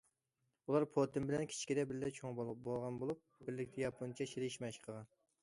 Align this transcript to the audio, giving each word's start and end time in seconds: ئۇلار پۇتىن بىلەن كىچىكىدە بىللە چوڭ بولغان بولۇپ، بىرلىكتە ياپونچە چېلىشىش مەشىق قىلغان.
ئۇلار 0.69 0.85
پۇتىن 0.95 1.27
بىلەن 1.31 1.43
كىچىكىدە 1.51 1.83
بىللە 1.91 2.09
چوڭ 2.15 2.39
بولغان 2.41 2.99
بولۇپ، 3.05 3.23
بىرلىكتە 3.45 3.85
ياپونچە 3.85 4.29
چېلىشىش 4.35 4.61
مەشىق 4.67 4.91
قىلغان. 4.91 5.09